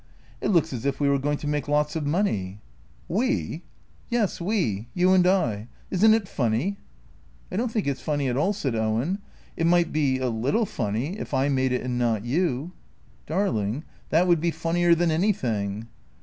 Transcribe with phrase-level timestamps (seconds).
[0.41, 2.59] "It looks as if we were going to make lots of money.""
[3.21, 3.61] We!""
[4.17, 5.67] Yes, we; you and I.
[5.91, 6.77] Is n't it funny?"
[7.51, 9.19] "I don't think it's funny at all," said Owen.
[9.55, 12.71] "It might be— a little funny, if I made it and not you."
[13.27, 15.87] "Darling— that would be funnier than anything."